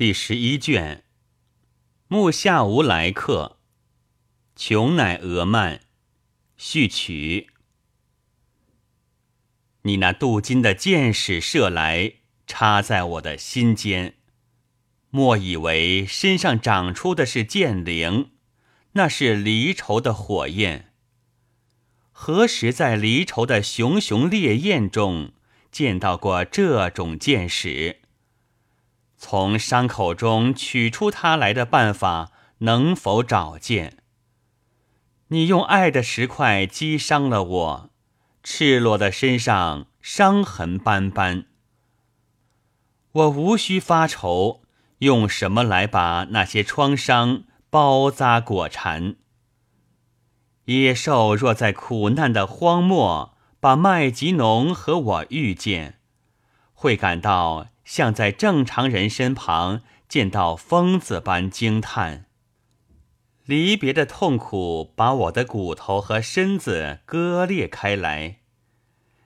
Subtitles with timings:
[0.00, 1.04] 第十一卷，
[2.08, 3.58] 木下无来客，
[4.56, 5.82] 穷乃俄曼，
[6.56, 7.48] 序曲。
[9.82, 12.14] 你那镀金的箭矢射来，
[12.46, 14.14] 插在我的心间，
[15.10, 18.30] 莫以为身上长出的是剑灵，
[18.92, 20.94] 那是离愁的火焰。
[22.10, 25.34] 何时在离愁的熊熊烈焰中
[25.70, 28.00] 见到过这种箭矢？
[29.22, 33.98] 从伤口中取出它来的办法，能否找见？
[35.28, 37.90] 你用爱的石块击伤了我，
[38.42, 41.44] 赤裸的身上伤痕斑斑。
[43.12, 44.62] 我无需发愁，
[45.00, 49.16] 用什么来把那些创伤包扎裹缠？
[50.64, 56.00] 野兽若在苦难的荒漠把麦吉农和我遇见，
[56.72, 57.66] 会感到。
[57.90, 62.26] 像在正常人身旁见到疯子般惊叹，
[63.44, 68.42] 离别的痛苦把我的骨头和身子割裂开来。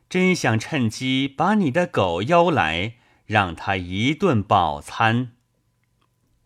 [0.08, 2.94] 真想趁机把你的狗邀来，
[3.26, 5.32] 让他一顿饱餐。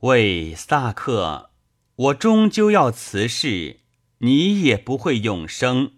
[0.01, 1.51] 喂，萨克，
[1.95, 3.79] 我终究要辞世，
[4.19, 5.93] 你也不会永生。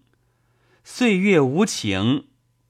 [0.84, 2.27] 岁月无情。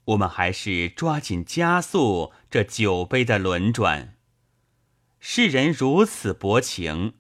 [0.06, 4.16] 我们还是抓紧加速这酒杯的轮转。
[5.20, 7.14] 世人如此薄情，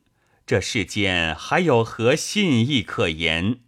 [0.46, 3.60] 这世间还有何信义可言？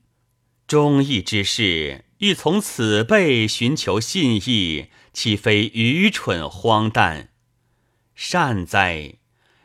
[0.66, 7.28] 忠义之士欲从此辈寻求信义，岂非愚蠢荒诞？
[8.14, 9.16] 善哉！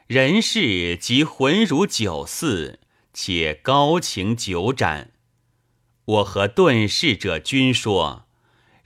[0.08, 2.80] 人世即浑如酒肆，
[3.14, 5.12] 且高情酒盏。
[6.06, 8.27] 我和遁世者均说。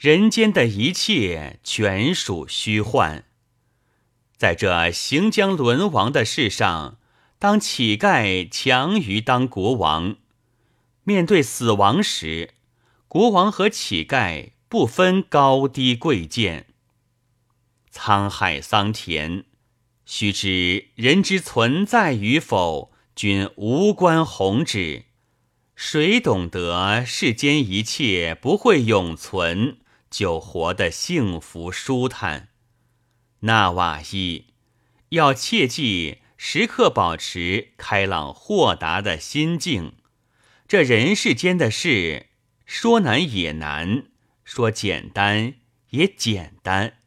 [0.01, 3.23] 人间的一切全属虚幻，
[4.35, 6.97] 在这行将沦亡的世上，
[7.37, 10.15] 当乞丐强于当国王。
[11.03, 12.55] 面对死亡时，
[13.07, 16.65] 国王和乞丐不分高低贵贱。
[17.93, 19.45] 沧海桑田，
[20.07, 25.03] 须知人之存在与否，均无关宏旨。
[25.75, 29.77] 谁懂得世间一切不会永存？
[30.11, 32.49] 就活得幸福舒坦。
[33.39, 34.53] 纳瓦伊
[35.09, 39.95] 要切记，时刻保持开朗豁达的心境。
[40.67, 42.27] 这人世间的事，
[42.65, 44.03] 说难也难，
[44.43, 45.55] 说简单
[45.89, 47.00] 也简单。